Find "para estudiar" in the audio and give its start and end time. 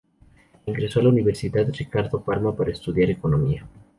2.55-3.11